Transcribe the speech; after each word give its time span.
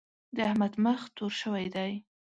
د 0.35 0.37
احمد 0.49 0.73
مخ 0.85 0.99
تور 1.15 1.33
شوی 1.41 1.65
دی. 1.75 1.91